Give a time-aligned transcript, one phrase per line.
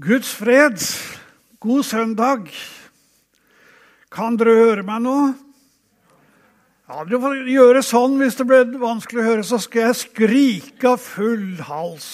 [0.00, 0.80] Guds fred.
[1.60, 2.46] God søndag.
[4.12, 5.16] Kan dere høre meg nå?
[6.88, 10.94] Ja, Dere får gjøre sånn hvis det ble vanskelig å høre, så skal jeg skrike
[10.94, 12.08] av full hals.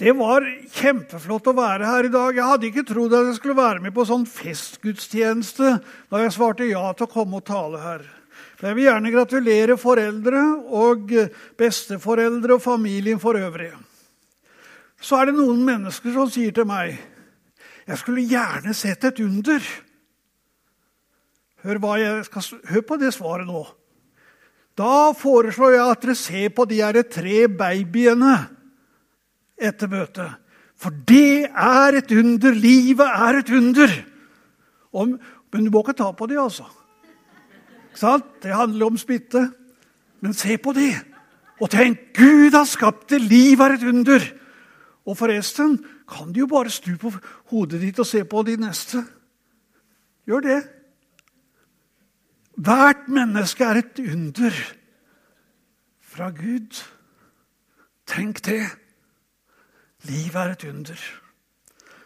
[0.00, 2.32] Det var kjempeflott å være her i dag.
[2.36, 5.76] Jeg hadde ikke trodd at jeg skulle være med på sånn festgudstjeneste
[6.10, 8.08] da jeg svarte ja til å komme og tale her.
[8.62, 10.42] Jeg vil gjerne gratulere foreldre
[10.80, 11.12] og
[11.60, 13.72] besteforeldre og familien for øvrig.
[15.02, 16.94] Så er det noen mennesker som sier til meg
[17.82, 19.64] jeg skulle gjerne sett et under.
[21.62, 21.78] Hør,
[22.26, 23.62] skal, hør, på det svaret nå.
[24.78, 28.36] Da foreslår jeg at dere ser på de her tre babyene
[29.58, 30.38] etter møtet.
[30.78, 32.54] For det er et under.
[32.54, 33.96] Livet er et under.
[34.92, 35.18] Og,
[35.52, 36.66] men du må ikke ta på de, altså.
[37.92, 39.48] Det handler om smitte.
[40.22, 40.94] Men se på det.
[41.60, 43.20] Og tenk Gud har skapt det.
[43.26, 44.26] Livet er et under.
[45.06, 47.10] Og forresten kan du jo bare stu på
[47.50, 49.02] hodet ditt og se på de neste.
[50.26, 50.60] Gjør det.
[52.62, 54.58] Hvert menneske er et under
[56.12, 56.82] fra Gud.
[58.06, 58.62] Tenk det.
[60.06, 61.02] Livet er et under.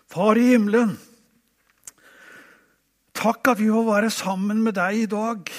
[0.06, 0.94] Far i himmelen,
[3.17, 5.50] takk at vi får være sammen med deg i dag.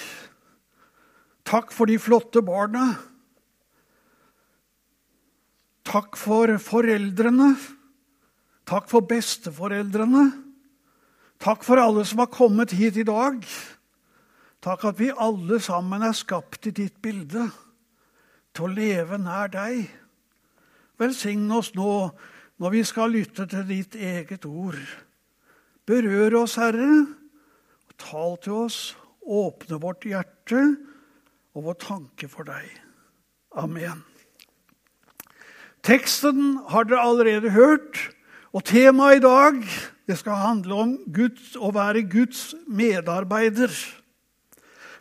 [1.47, 2.93] Takk for de flotte barna.
[5.88, 7.53] Takk for foreldrene.
[8.67, 10.25] Takk for besteforeldrene.
[11.39, 13.39] Takk for alle som har kommet hit i dag.
[14.63, 17.45] Takk at vi alle sammen er skapt i ditt bilde,
[18.52, 19.85] til å leve nær deg.
[20.99, 22.09] Velsign oss nå
[22.58, 24.81] når vi skal lytte til ditt eget ord.
[25.88, 27.05] Berør oss, Herre,
[28.02, 28.81] tal til oss.
[29.23, 30.59] Åpne vårt hjerte
[31.55, 32.67] og vår tanke for deg.
[33.55, 34.03] Amen.
[35.88, 37.95] Teksten har dere allerede hørt,
[38.52, 39.61] og temaet i dag
[40.07, 43.71] det skal handle om Guds, å være Guds medarbeider.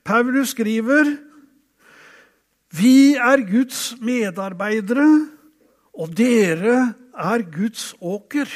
[0.07, 1.17] Paulus skriver
[2.77, 5.07] vi er Guds medarbeidere,
[5.97, 8.51] og dere er Guds åker.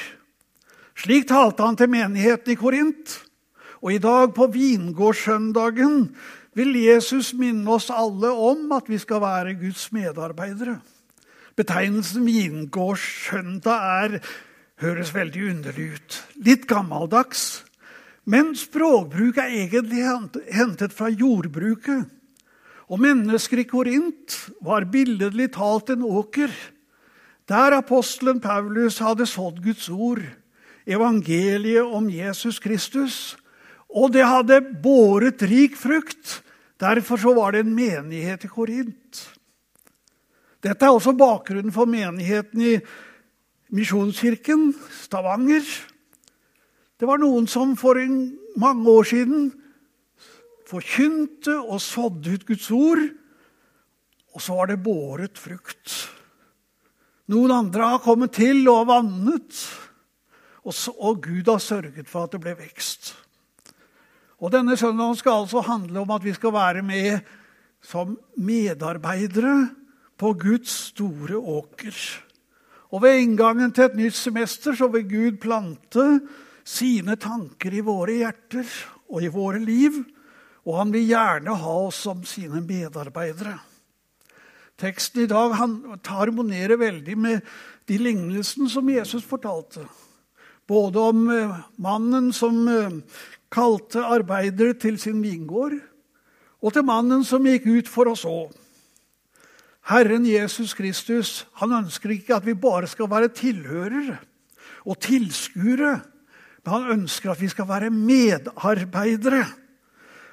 [0.99, 3.17] Slik talte han til menigheten i Korint.
[3.81, 6.11] Og i dag, på vingårdssøndagen,
[6.53, 10.77] vil Jesus minne oss alle om at vi skal være Guds medarbeidere.
[11.59, 14.21] Betegnelsen vingårdssøndag
[14.81, 16.21] høres veldig underlig ut.
[16.47, 17.63] Litt gammeldags.
[18.31, 20.05] Men språkbruk er egentlig
[20.55, 22.07] hentet fra jordbruket.
[22.91, 26.51] Og mennesker i Korint var billedlig talt en åker.
[27.51, 30.23] Der apostelen Paulus hadde sådd Guds ord,
[30.87, 33.37] evangeliet om Jesus Kristus.
[33.91, 36.41] Og det hadde båret rik frukt.
[36.81, 39.23] Derfor var det en menighet i Korint.
[40.61, 42.75] Dette er også bakgrunnen for menigheten i
[43.73, 45.65] Misjonskirken Stavanger.
[47.01, 47.97] Det var noen som for
[48.61, 49.47] mange år siden
[50.69, 53.07] forkynte og sådde ut Guds ord,
[54.37, 55.95] og så var det båret frukt.
[57.31, 59.65] Noen andre har kommet til og vannet,
[60.61, 63.15] og, så, og Gud har sørget for at det ble vekst.
[64.41, 67.21] Og Denne søndagen skal altså handle om at vi skal være med
[67.85, 69.71] som medarbeidere
[70.21, 71.97] på Guds store åker.
[72.91, 76.07] Og ved inngangen til et nytt semester så vil Gud plante
[76.67, 78.69] sine tanker i våre hjerter
[79.09, 80.03] og i våre liv.
[80.67, 83.57] Og han vil gjerne ha oss som sine medarbeidere.
[84.81, 87.45] Teksten i dag harmonerer veldig med
[87.89, 89.85] de lignelsene som Jesus fortalte.
[90.69, 93.01] Både om eh, mannen som eh,
[93.53, 95.75] kalte arbeidere til sin vingård,
[96.61, 98.37] og til mannen som gikk ut for å så.
[99.91, 104.21] Herren Jesus Kristus han ønsker ikke at vi bare skal være tilhørere
[104.87, 105.97] og tilskuere,
[106.63, 109.45] men han ønsker at vi skal være medarbeidere.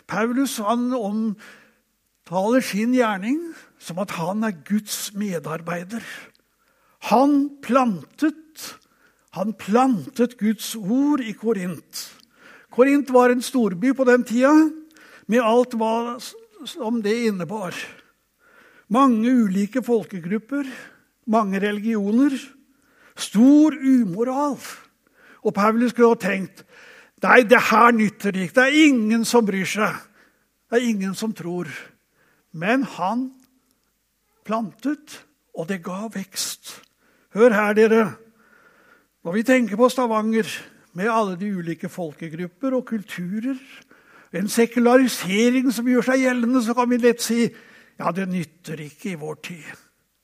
[0.08, 3.42] Paulus han omtaler sin gjerning
[3.82, 6.06] som at han er Guds medarbeider.
[7.10, 8.78] Han plantet,
[9.34, 12.06] han plantet Guds ord i Korint.
[12.70, 14.54] Korint var en storby på den tida
[15.28, 16.20] med alt hva
[16.66, 17.74] som det innebar.
[18.90, 20.68] Mange ulike folkegrupper,
[21.28, 22.36] mange religioner.
[23.18, 24.60] Stor umoral.
[25.44, 26.64] Og Paulus skulle ha tenkt
[27.24, 28.54] nei, det her nytter ikke.
[28.54, 29.96] Det er ingen som bryr seg.
[30.70, 31.70] Det er ingen som tror.
[32.54, 33.32] Men han
[34.48, 35.24] plantet,
[35.58, 36.78] og det ga vekst.
[37.36, 38.04] Hør her, dere.
[39.26, 40.48] Når vi tenker på Stavanger
[40.96, 43.58] med alle de ulike folkegrupper og kulturer,
[44.32, 47.48] en sekularisering som gjør seg gjeldende, så kan vi lett si
[48.00, 49.68] ja, det nytter ikke i vår tid.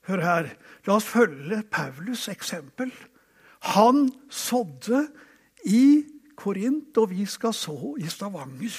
[0.08, 0.50] Hør her.
[0.86, 2.92] La oss følge Paulus' eksempel.
[3.74, 5.06] Han sådde
[5.64, 6.04] i
[6.36, 8.74] Korint, og vi skal så i Stavanger.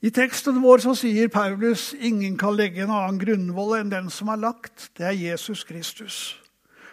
[0.00, 4.30] I teksten vår så sier Paulus ingen kan legge en annen grunnvoll enn den som
[4.32, 4.88] er lagt.
[4.96, 6.38] Det er Jesus Kristus.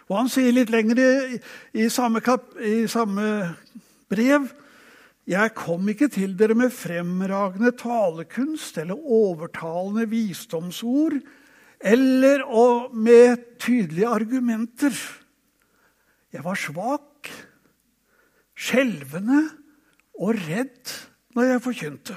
[0.08, 1.38] Og han sier litt lenger i,
[1.84, 3.54] i, samme, kap, i samme
[4.10, 4.48] brev
[5.28, 11.18] jeg kom ikke til dere med fremragende talekunst eller overtalende visdomsord
[11.84, 12.44] eller
[12.96, 14.94] med tydelige argumenter.
[16.32, 17.28] Jeg var svak,
[18.56, 19.42] skjelvende
[20.18, 20.94] og redd
[21.36, 22.16] når jeg forkynte.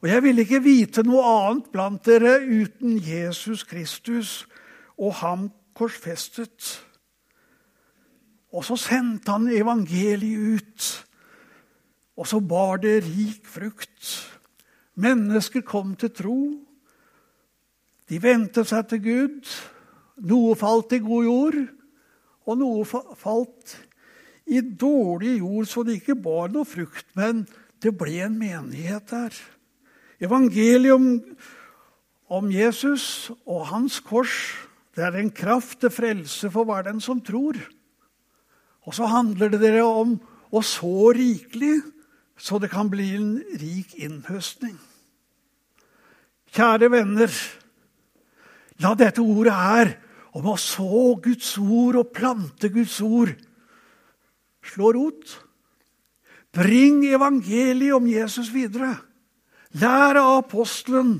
[0.00, 4.44] Og jeg ville ikke vite noe annet blant dere uten Jesus Kristus
[4.94, 6.76] og ham korsfestet.
[8.54, 10.88] Og så sendte han evangeliet ut
[12.24, 14.14] og så bar det rik frukt.
[14.96, 16.38] Mennesker kom til tro.
[18.08, 19.50] De vendte seg til Gud.
[20.24, 21.58] Noe falt i god jord,
[22.48, 23.76] og noe falt
[24.48, 27.04] i dårlig jord, så det ikke bar noe frukt.
[27.12, 27.44] Men
[27.84, 29.36] det ble en menighet der.
[30.24, 31.08] Evangeliet om,
[32.32, 34.38] om Jesus og hans kors
[34.96, 37.58] det er en kraft til frelse for hver den som tror.
[38.88, 40.16] Og så handler det dere om
[40.54, 41.82] å så rikelig
[42.36, 44.76] så det kan bli en rik innhøstning.
[46.54, 47.30] Kjære venner,
[48.82, 49.92] la dette ordet her
[50.34, 53.34] om å så Guds ord og plante Guds ord
[54.64, 55.36] slå rot.
[56.54, 58.94] Bring evangeliet om Jesus videre.
[59.74, 61.18] Lær av apostelen,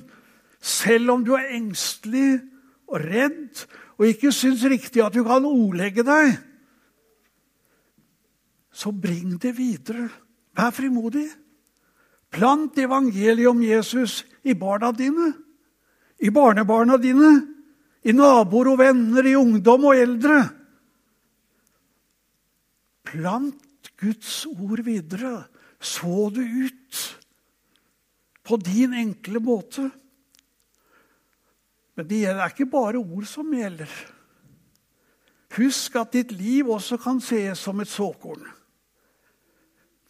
[0.63, 2.39] selv om du er engstelig
[2.87, 3.65] og redd
[3.99, 6.37] og ikke syns riktig at du kan ordlegge deg.
[8.75, 10.09] Så bring det videre.
[10.55, 11.27] Vær frimodig.
[12.35, 15.33] Plant evangeliet om Jesus i barna dine,
[16.19, 17.33] i barnebarna dine,
[18.05, 20.39] i naboer og venner, i ungdom og eldre.
[23.07, 25.45] Plant Guds ord videre.
[25.85, 27.01] Så det ut
[28.45, 29.91] på din enkle måte.
[31.95, 33.91] Men det er ikke bare ord som gjelder.
[35.55, 38.43] Husk at ditt liv også kan ses som et såkorn.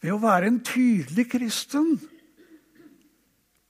[0.05, 1.95] Ved å være en tydelig kristen,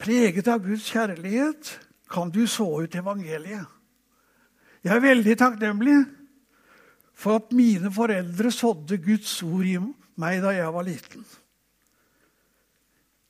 [0.04, 1.70] preget av Guds kjærlighet,
[2.12, 3.64] kan du så ut evangeliet.
[4.84, 5.96] Jeg er veldig takknemlig
[7.16, 9.80] for at mine foreldre sådde Guds ord i
[10.20, 11.24] meg da jeg var liten.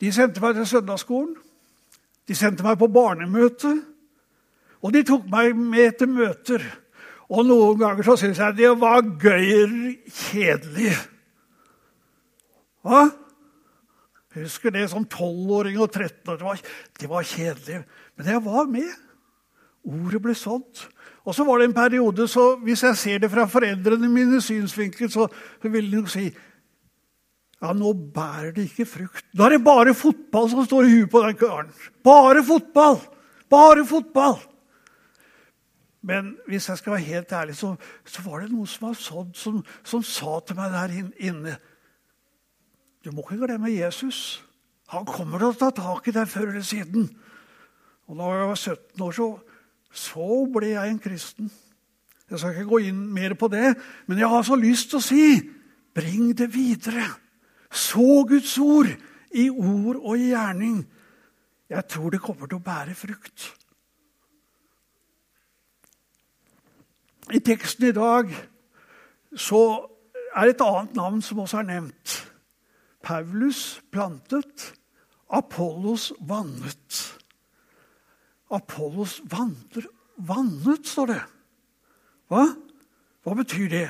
[0.02, 1.38] De sendte meg til søndagsskolen,
[2.26, 3.78] de sendte meg på barnemøte,
[4.82, 6.66] og de tok meg med til møter.
[7.30, 9.76] Og noen ganger så syntes jeg det var gøyer
[10.10, 10.96] kjedelig.
[12.86, 13.06] Hva?
[14.36, 16.40] Husker det som 12-åring og 13-åring.
[16.40, 16.64] Det var,
[17.02, 17.84] det var kjedelig.
[18.18, 18.92] Men jeg var med.
[19.86, 20.86] Ordet ble sådd.
[21.26, 25.10] Og så var det en periode så Hvis jeg ser det fra foreldrene mine synsvinkel,
[25.12, 25.28] så,
[25.64, 26.28] ville vil de jo si
[27.64, 29.26] ja, nå bærer det ikke frukt.
[29.34, 31.70] Da er det bare fotball som står i huet på den karen.
[32.04, 33.00] Bare fotball!
[33.50, 34.36] Bare fotball!
[36.06, 37.72] Men hvis jeg skal være helt ærlig, så,
[38.06, 40.94] så var det noe som var sådd, som, som sa til meg der
[41.32, 41.56] inne
[43.06, 44.42] du må ikke glemme Jesus.
[44.90, 47.06] Han kommer til å ta tak i deg før eller siden.
[48.10, 49.28] Og da jeg var 17 år, så,
[49.94, 51.52] så ble jeg en kristen.
[52.30, 53.76] Jeg skal ikke gå inn mer på det,
[54.10, 55.26] men jeg har så lyst til å si
[55.96, 57.06] bring det videre.
[57.70, 58.90] Så Guds ord
[59.36, 60.82] i ord og i gjerning.
[61.70, 63.52] Jeg tror det kommer til å bære frukt.
[67.34, 68.34] I teksten i dag
[69.34, 69.62] så
[70.36, 72.25] er et annet navn som også er nevnt.
[73.06, 74.74] Paulus plantet,
[75.30, 77.20] Apollos vannet.
[78.50, 79.86] Apollos vanter,
[80.18, 81.22] vannet, står det.
[82.34, 82.48] Hva?
[83.26, 83.88] Hva betyr det?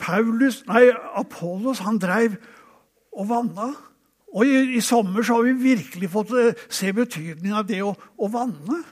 [0.00, 2.38] Paulus, nei, Apollos han dreiv
[3.10, 3.72] og vanna.
[4.30, 8.30] Og i, i, sommer har vi virkelig fått eh, se betydningen av det å, å
[8.30, 8.84] vanne.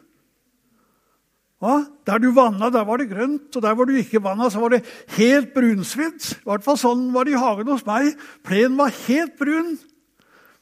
[1.59, 4.61] Ja, der du vanna, der var det grønt, og der hvor du ikke vanna, så
[4.63, 4.85] var det
[5.17, 6.21] helt brunsvidd.
[6.39, 8.13] I hvert fall sånn var det i hagen hos meg.
[8.47, 9.75] Plenen var helt brun.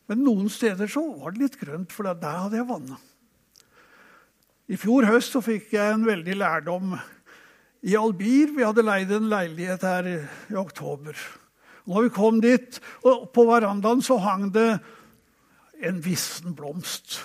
[0.09, 2.97] Men noen steder så var det litt grønt, for der hadde jeg vanna.
[4.67, 6.97] I fjor høst så fikk jeg en veldig lærdom
[7.87, 8.55] i Albir.
[8.57, 10.19] Vi hadde leid en leilighet her i
[10.59, 11.15] oktober.
[11.87, 14.71] Når vi kom dit, og på verandaen så hang det
[15.87, 17.21] en vissen blomst.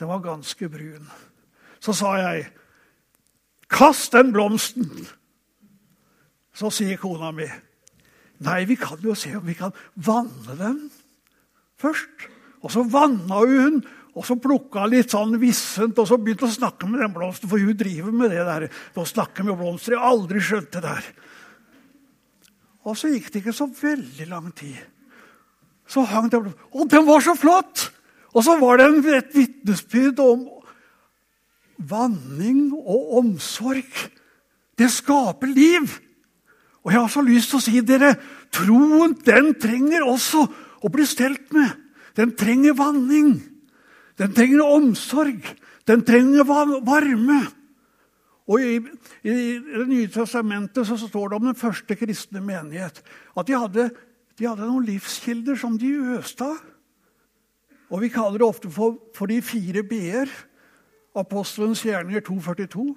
[0.00, 1.06] Den var ganske brun.
[1.78, 2.48] Så sa jeg
[3.72, 5.06] Kast den blomsten!
[6.56, 7.48] Så sier kona mi
[8.44, 10.80] Nei, vi kan jo se om vi kan vanne den
[11.80, 12.26] først.
[12.60, 13.78] Og så vanna hun,
[14.12, 17.62] og så plukka litt sånn vissent, og så begynte å snakke med den blomsten, for
[17.62, 18.66] hun driver med det der.
[18.92, 19.96] Å snakke med blomster.
[19.96, 21.08] Jeg aldri skjønt det der.
[22.86, 24.76] Og så gikk det ikke så veldig lang tid.
[25.88, 26.40] Så hang det
[26.72, 27.90] Og den var så flott!
[28.36, 30.42] Og så var det et vitnesbyrd om
[31.78, 33.88] vanning og omsorg.
[34.76, 35.88] Det skaper liv.
[36.86, 38.14] Og jeg har så lyst til å si dere,
[38.54, 40.44] troen den trenger også
[40.86, 41.72] å bli stelt med.
[42.16, 43.40] Den trenger vanning.
[44.16, 45.42] Den trenger omsorg.
[45.86, 47.40] Den trenger varme.
[48.46, 48.76] Og i,
[49.26, 53.02] i, Det nye testamentet så står det om den første kristne menighet
[53.34, 53.88] at de hadde,
[54.38, 56.60] de hadde noen livskilder som de øste av.
[57.90, 60.30] Og vi kaller det ofte for, for de fire b-er.
[61.16, 62.94] Apostelens gjerninger 242.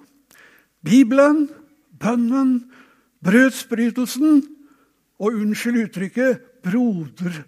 [0.84, 1.48] Bibelen,
[2.00, 2.70] bønnen,
[3.24, 4.42] brødsbrytelsen
[5.20, 7.42] og unnskyld uttrykket broder,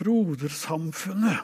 [0.00, 1.42] brodersamfunnet.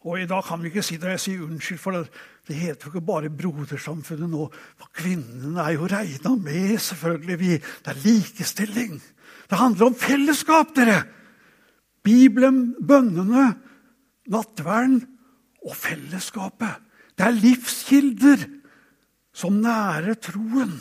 [0.00, 1.12] Og I dag kan vi ikke si det.
[1.12, 2.06] Jeg sier unnskyld, for det,
[2.48, 4.46] det heter jo ikke bare brodersamfunnet nå.
[4.80, 7.38] For kvinnene er jo regna med, selvfølgelig.
[7.40, 7.50] Vi.
[7.60, 8.94] Det er likestilling.
[9.50, 11.02] Det handler om fellesskap, dere.
[12.00, 13.50] Bibelen, bønnene,
[14.32, 15.02] nattverden
[15.66, 16.78] og fellesskapet.
[17.16, 18.44] Det er livskilder
[19.32, 20.78] som nærer troen.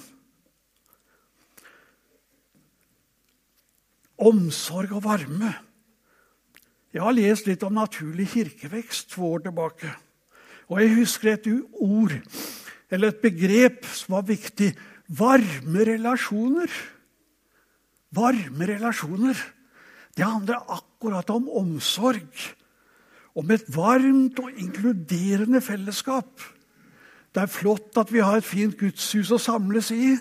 [4.20, 5.52] Omsorg og varme.
[6.94, 9.92] Jeg har lest litt om naturlig kirkevekst to år tilbake.
[10.70, 11.48] Og jeg husker et
[11.82, 12.16] ord,
[12.90, 14.72] eller et begrep, som var viktig.
[15.10, 16.70] Varme relasjoner.
[18.14, 19.38] Varme relasjoner.
[20.18, 22.26] Det handler akkurat om omsorg.
[23.38, 26.42] Om et varmt og inkluderende fellesskap.
[27.30, 30.16] Det er flott at vi har et fint gudshus å samles i,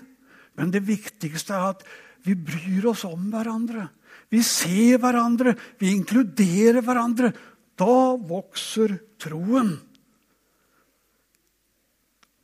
[0.59, 1.87] men det viktigste er at
[2.27, 3.87] vi bryr oss om hverandre.
[4.29, 7.33] Vi ser hverandre, vi inkluderer hverandre.
[7.79, 9.77] Da vokser troen.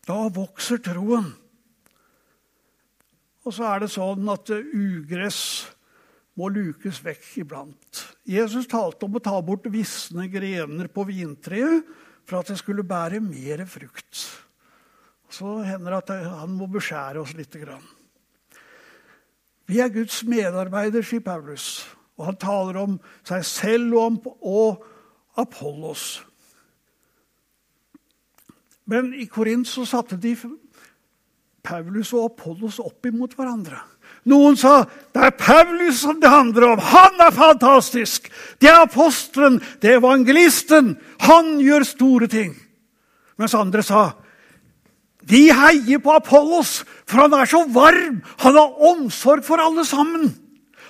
[0.08, 1.32] Da vokser troen.
[3.44, 5.40] Og så er det sånn at ugress
[6.38, 8.00] må lukes vekk iblant.
[8.26, 11.86] Jesus talte om å ta bort visne grener på vintreet
[12.24, 14.24] for at det skulle bære mer frukt.
[15.30, 17.84] Så hender det at han må beskjære oss lite grann.
[19.66, 21.86] Vi er Guds medarbeider, sier Paulus.
[22.18, 24.84] Og han taler om seg selv og, om, og
[25.40, 26.22] Apollos.
[28.90, 30.34] Men i Korint så satte de
[31.64, 33.80] Paulus og Apollos opp imot hverandre.
[34.24, 36.80] Noen sa det er Paulus som det handler om.
[36.80, 38.30] Han er fantastisk!
[38.58, 40.94] Det er apostelen, det er evangelisten.
[41.28, 42.54] Han gjør store ting.
[43.38, 44.12] Mens andre sa
[45.24, 48.20] vi heier på Apollos, for han er så varm.
[48.44, 50.34] Han har omsorg for alle sammen.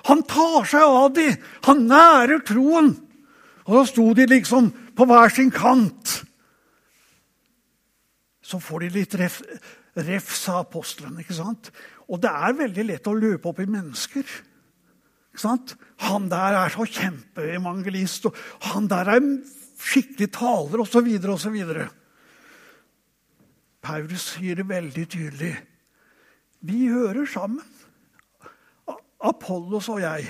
[0.08, 1.36] Han tar seg av dem.
[1.68, 2.96] Han nærer troen.
[3.64, 6.18] Og så sto de liksom på hver sin kant.
[8.44, 9.38] Så får de litt ref,
[10.50, 11.16] av apostelen.
[11.22, 11.70] ikke sant?
[12.10, 14.24] Og det er veldig lett å løpe opp i mennesker.
[16.04, 19.28] Han der er så kjempeevangelist, og han der er
[19.84, 21.58] skikkelig taler, osv., osv.
[23.84, 25.54] Paulus sier det veldig tydelig.
[26.64, 27.64] Vi hører sammen.
[29.24, 30.28] Apollos og jeg.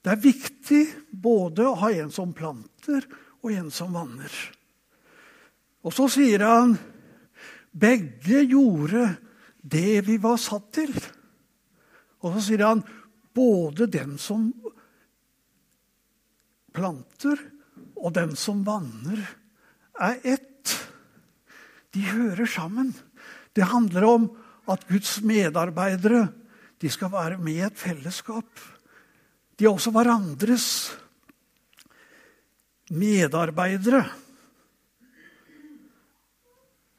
[0.00, 3.04] Det er viktig både å ha en som planter,
[3.44, 4.32] og en som vanner.
[5.86, 6.72] Og så sier han
[7.76, 9.04] begge gjorde
[9.66, 10.94] det vi var satt til.
[12.22, 12.84] Og så sier han
[13.36, 14.48] både den som
[16.76, 17.40] planter,
[17.96, 19.22] og den som vanner,
[19.96, 20.72] er ett.
[21.96, 22.92] De hører sammen.
[23.56, 24.26] Det handler om
[24.68, 26.26] at Guds medarbeidere
[26.82, 28.50] de skal være med i et fellesskap.
[29.56, 30.68] De er også hverandres
[32.92, 34.04] medarbeidere.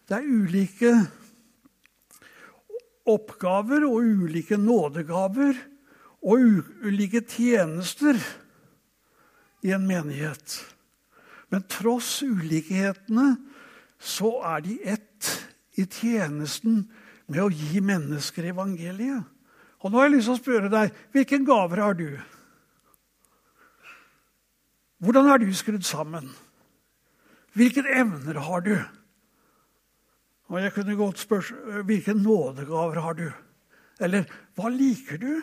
[0.08, 0.94] Det er ulike
[3.08, 5.58] oppgaver og ulike nådegaver
[6.28, 8.20] og ulike tjenester
[9.64, 10.60] i en menighet.
[11.50, 13.36] Men tross ulikhetene
[13.98, 15.30] så er de ett
[15.78, 16.84] i tjenesten
[17.28, 19.24] med å gi mennesker evangeliet.
[19.84, 22.10] Og nå har jeg lyst til å spørre deg hvilke gaver har du?
[25.04, 26.32] Hvordan er du skrudd sammen?
[27.58, 28.76] Hvilke evner har du?
[30.48, 33.28] Og jeg kunne godt spørre hvilke nådegaver har du?
[34.00, 34.24] Eller
[34.56, 35.42] hva liker du?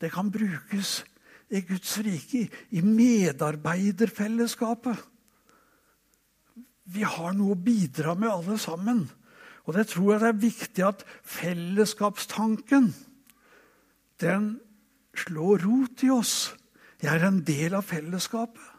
[0.00, 1.04] Det kan brukes
[1.50, 4.96] i Guds rike, i medarbeiderfellesskapet.
[6.90, 9.10] Vi har noe å bidra med, alle sammen.
[9.66, 11.04] Og det tror jeg det er viktig at
[11.36, 12.94] fellesskapstanken
[14.20, 14.60] den
[15.16, 16.54] slår rot i oss.
[17.00, 18.69] Jeg er en del av fellesskapet.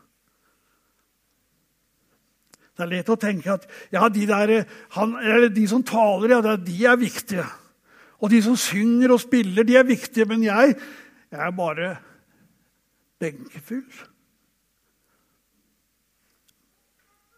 [2.81, 4.51] Det er lett å tenke at ja, de, der,
[4.95, 5.11] han,
[5.53, 7.45] de som taler, ja, de er viktige.
[8.17, 10.25] Og de som synger og spiller, de er viktige.
[10.25, 10.73] Men jeg,
[11.29, 11.91] jeg er bare
[13.21, 13.85] benkefull.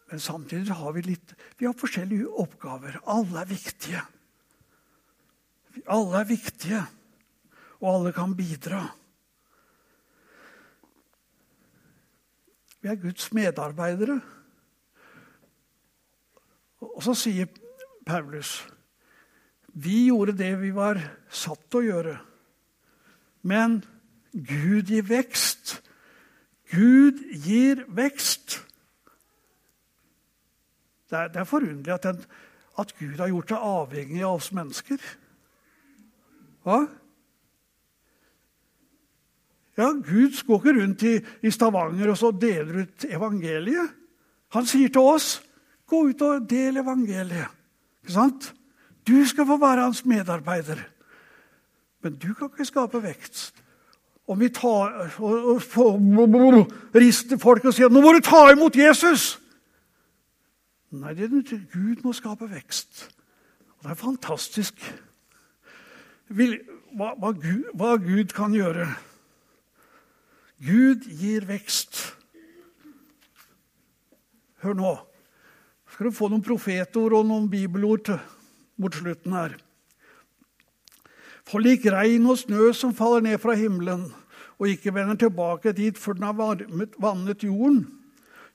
[0.08, 2.96] Men samtidig har vi litt Vi har forskjellige oppgaver.
[3.04, 4.00] Alle er viktige.
[5.92, 6.80] Alle er viktige,
[7.82, 8.86] og alle kan bidra.
[12.80, 14.22] Vi er Guds medarbeidere.
[16.94, 17.50] Og så sier
[18.06, 18.60] Paulus
[19.74, 21.00] vi gjorde det vi var
[21.34, 22.14] satt til å gjøre.
[23.42, 23.80] Men
[24.30, 25.80] Gud gir vekst.
[26.70, 28.60] Gud gir vekst.
[31.10, 32.22] Det er, det er forunderlig at, den,
[32.78, 35.02] at, Gud har gjort seg avhengig av oss mennesker.
[36.64, 36.78] Hva?
[39.74, 43.90] Ja, Gud går ikke rundt i, i Stavanger og så deler ut evangeliet.
[44.54, 45.36] Han sier til oss,
[45.86, 47.50] 'Gå ut og del evangeliet'.
[48.02, 48.54] Ikke sant?
[49.06, 50.80] Du skal få være hans medarbeider.
[52.02, 53.54] Men du kan ikke skape vekst.
[54.28, 58.76] Om vi tar, og, og, og, rister folk og sier 'Nå må du ta imot
[58.76, 59.38] Jesus'.
[60.90, 63.10] Nei, det er Gud må skape vekst.
[63.82, 64.74] Det er fantastisk
[66.28, 68.86] hva, hva, Gud, hva Gud kan gjøre.
[70.64, 71.98] Gud gir vekst.
[74.64, 74.94] Hør nå.
[75.94, 78.16] Skal du få noen profetord og noen bibelord til,
[78.82, 79.52] mot slutten her.
[81.46, 84.08] For lik regn og snø som faller ned fra himmelen,
[84.58, 87.84] og ikke vender tilbake dit før den har varmet, vannet jorden,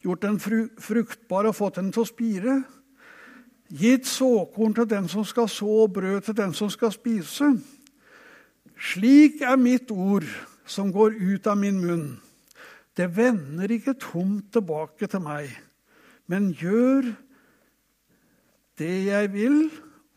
[0.04, 2.58] gjort den fruktbar og fått den til å spire,
[3.72, 7.54] gitt såkorn til den som skal så, og brød til den som skal spise.
[8.76, 10.28] Slik er mitt ord
[10.68, 12.06] som går ut av min munn.
[13.00, 15.56] Det vender ikke tomt tilbake til meg,
[16.28, 17.14] men gjør
[18.80, 19.60] det jeg vil,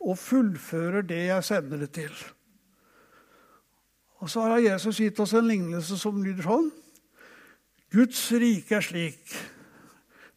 [0.03, 2.13] og fullfører det jeg sender det til.
[4.23, 6.71] Og så har Jesus gitt oss en lignelse som lyder sånn.
[7.93, 9.35] Guds rike er slik.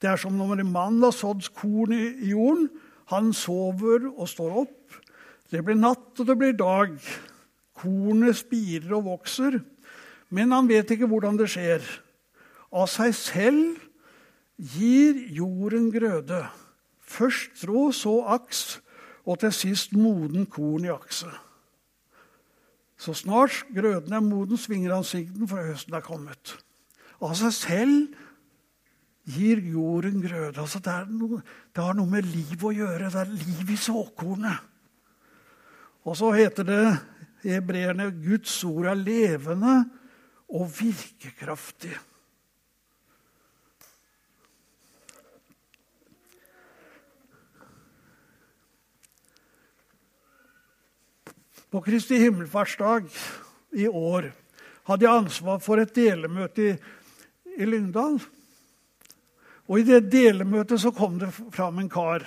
[0.02, 2.68] Det er som når en mann har sådd korn i jorden.
[3.14, 4.98] Han sover og står opp.
[5.54, 6.98] Det blir natt, og det blir dag.
[7.78, 9.60] Kornet spirer og vokser,
[10.34, 11.84] men han vet ikke hvordan det skjer.
[12.74, 13.78] Av seg selv
[14.58, 16.42] gir jorden grøde.
[17.16, 18.82] Først strå, så aks,
[19.26, 21.34] og til sist moden korn i akset.
[22.98, 26.56] Så snart grøden er moden, svinger han sigden, for høsten er kommet.
[27.24, 28.16] Av seg selv
[29.26, 30.62] gir jorden grøde.
[30.62, 31.42] Altså det, noe,
[31.74, 33.12] det, har noe med liv å gjøre.
[33.12, 34.72] Det er liv i såkornet.
[36.06, 36.82] Og så heter det
[37.46, 39.80] i hebreerne Guds ord er levende
[40.54, 41.96] og virkekraftig.
[51.76, 53.10] På Kristi himmelfartsdag
[53.76, 54.30] i år
[54.88, 56.76] hadde jeg ansvar for et delemøte i,
[57.60, 58.16] i Lyngdal.
[59.68, 62.24] Og I det delemøtet så kom det fram en kar.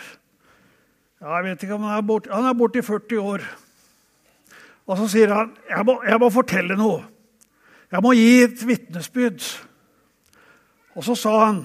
[1.22, 3.46] Ja, jeg vet ikke om Han er borte, han er borte i 40 år.
[4.84, 7.00] Og så sier han jeg må, jeg må fortelle noe.
[7.88, 9.48] Jeg må gi et vitnesbyrd.
[10.92, 11.64] Og så sa han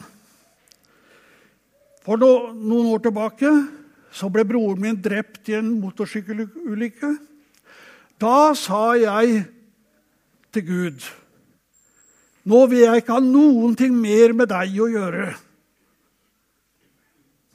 [2.08, 3.52] For no, noen år tilbake
[4.16, 7.14] så ble broren min drept i en motorsykkelulykke.
[8.24, 9.44] Da sa jeg
[10.54, 11.08] til Gud
[12.48, 15.30] Nå vil jeg ikke ha noen ting mer med deg å gjøre.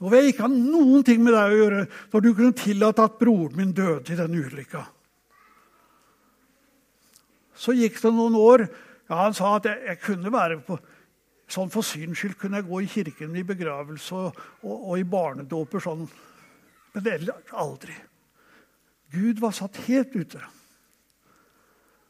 [0.00, 3.04] Nå vil jeg ikke ha noen ting med deg å gjøre, for du kunne tillate
[3.04, 4.86] at broren min døde i den ulykka.
[7.52, 8.64] Så gikk det noen år.
[9.10, 10.78] Ja, Han sa at jeg, jeg kunne være på
[11.48, 15.04] Sånn for syns skyld kunne jeg gå i kirken i begravelse og, og, og i
[15.08, 16.02] barnedåper sånn.
[16.92, 17.94] Men det aldri.
[19.16, 20.42] Gud var satt helt ute.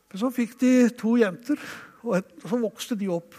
[0.08, 1.60] Men så fikk de to jenter,
[2.02, 3.36] og så vokste de opp.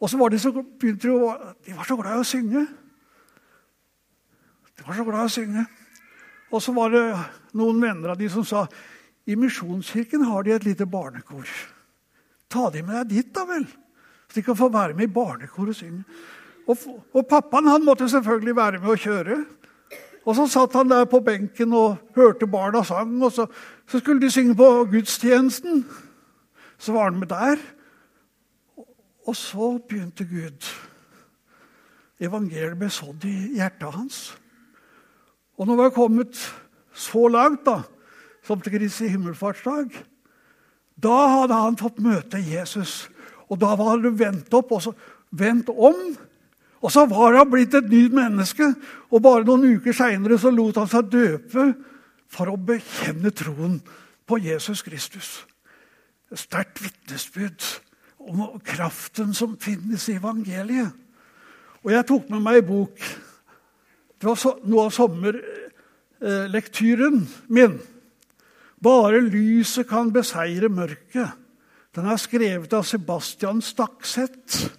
[0.00, 2.62] Og så var de så, begynte de, å, de var så glad i å synge.
[4.78, 5.66] De var så glad i å synge.
[6.50, 7.04] Og så var det
[7.58, 8.64] noen venner av de som sa
[9.28, 11.46] i Misjonskirken har de et lite barnekor.
[12.50, 13.66] Ta de med deg dit, da vel,
[14.26, 16.02] så de kan få være med i barnekor og synge.
[16.70, 19.36] Og, og pappaen han måtte selvfølgelig være med og kjøre.
[20.28, 23.46] Og så satt han der på benken og hørte barna sang, og så,
[23.88, 25.84] så skulle de synge på gudstjenesten.
[26.78, 27.56] Så var han med der.
[29.26, 30.68] Og så begynte Gud.
[32.20, 34.18] Evangeliet ble sådd i hjertet hans.
[35.56, 36.40] Og når vi har kommet
[36.92, 37.80] så langt, da,
[38.44, 39.92] som til Kristi himmelfartsdag,
[41.00, 43.08] da hadde han fått møte Jesus.
[43.48, 44.92] Og da var det vendt opp, og så
[45.30, 45.96] vendt om.
[46.80, 48.74] Og så var han blitt et nytt menneske,
[49.12, 51.74] og bare noen uker seinere lot han seg døpe
[52.30, 53.80] for å bekjenne troen
[54.26, 55.46] på Jesus Kristus.
[56.30, 57.62] Et sterkt vitnesbyrd
[58.20, 60.92] om kraften som finnes i evangeliet.
[61.84, 62.98] Og jeg tok med meg ei bok.
[64.20, 64.36] Det var
[64.68, 67.80] noe av sommerlektyren min.
[68.80, 71.32] 'Bare lyset kan beseire mørket'.
[71.94, 74.70] Den er skrevet av Sebastian Stakseth.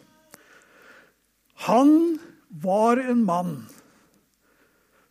[1.67, 2.19] Han
[2.63, 3.55] var en mann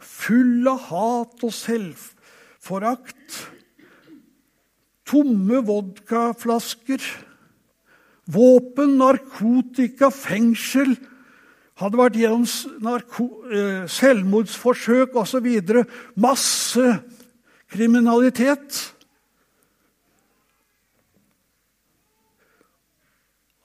[0.00, 3.38] full av hat og selvforakt.
[5.10, 7.02] Tomme vodkaflasker,
[8.30, 10.94] våpen, narkotika, fengsel.
[11.80, 15.48] Hadde vært gjennom eh, selvmordsforsøk osv.
[16.20, 16.86] Masse
[17.72, 18.84] kriminalitet.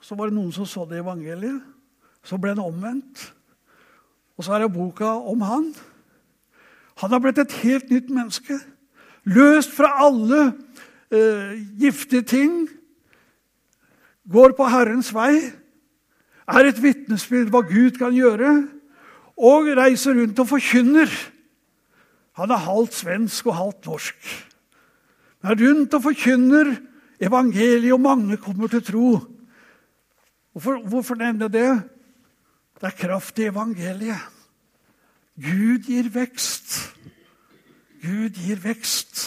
[0.06, 1.75] Så var det noen som så det i evangeliet.
[2.26, 3.30] Så ble han omvendt.
[4.36, 5.70] Og så er det boka om han.
[7.02, 8.58] Han har blitt et helt nytt menneske.
[9.26, 10.42] Løst fra alle
[11.14, 12.66] eh, giftige ting.
[14.32, 15.38] Går på Herrens vei.
[16.46, 18.58] Er et vitnesbyrd hva Gud kan gjøre.
[19.36, 21.12] Og reiser rundt og forkynner.
[22.36, 24.36] Han er halvt svensk og halvt norsk.
[25.44, 26.76] Han er rundt og forkynner
[27.22, 29.10] evangeliet, og mange kommer til tro.
[30.52, 31.70] Hvorfor, hvorfor nevne det?
[32.76, 34.32] Det er kraft i evangeliet.
[35.36, 36.76] Gud gir vekst.
[38.04, 39.24] Gud gir vekst.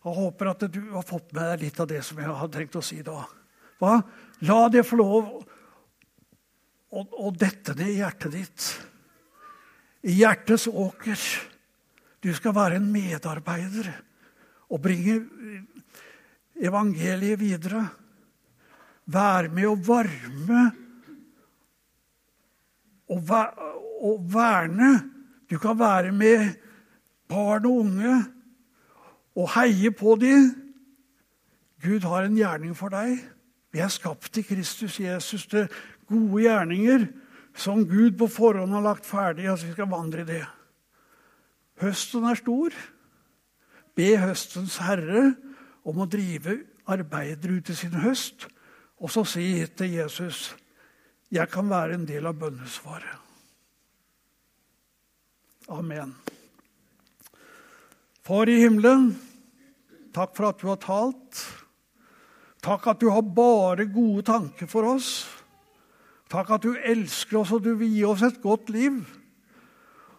[0.00, 2.78] Jeg håper at du har fått med deg litt av det som jeg har tenkt
[2.78, 3.20] å si da.
[3.80, 3.98] Hva?
[4.48, 5.28] La det få lov
[6.90, 8.68] å, å dette ned i hjertet ditt.
[10.08, 11.20] I hjertets åker.
[12.24, 13.90] Du skal være en medarbeider
[14.70, 15.18] og bringe
[16.60, 17.84] evangeliet videre.
[19.06, 20.64] Være med å varme
[23.10, 23.32] og,
[24.00, 24.90] og verne.
[25.50, 26.52] Du kan være med
[27.30, 28.18] barn og unge
[29.38, 30.52] og heie på dem.
[31.80, 33.18] Gud har en gjerning for deg.
[33.70, 35.68] Vi er skapt i Kristus Jesus til
[36.10, 37.06] gode gjerninger
[37.56, 39.48] som Gud på forhånd har lagt ferdig.
[39.48, 40.44] at vi skal vandre i det.
[41.80, 42.74] Høsten er stor.
[43.96, 45.34] Be høstens herre
[45.84, 46.60] om å drive
[46.90, 48.48] arbeider ut i sin høst
[49.00, 50.50] og så si til Jesus
[51.30, 53.16] jeg kan være en del av bønnesvaret.
[55.70, 56.10] Amen.
[58.26, 59.12] Far i himmelen,
[60.10, 61.42] takk for at du har talt.
[62.60, 65.28] Takk at du har bare gode tanker for oss.
[66.30, 68.98] Takk at du elsker oss, og du vil gi oss et godt liv.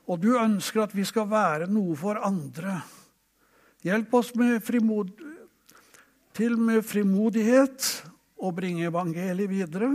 [0.07, 2.79] Og du ønsker at vi skal være noe for andre.
[3.83, 4.63] Hjelp oss med
[6.31, 7.91] til med frimodighet
[8.41, 9.89] å bringe evangeliet videre.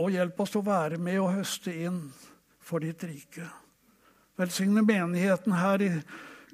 [0.00, 2.00] Og hjelp oss å være med og høste inn
[2.64, 3.46] for ditt rike.
[4.40, 5.92] Velsigne menigheten her i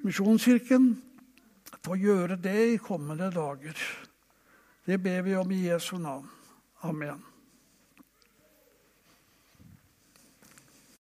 [0.05, 0.93] Misjonskirken
[1.81, 3.77] for å gjøre det i kommende dager.
[4.85, 6.29] Det ber vi om i Jesu navn.
[6.85, 7.30] Amen.